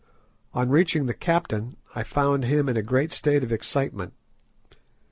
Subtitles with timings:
[0.55, 4.13] On reaching the captain I found him in a great state of excitement.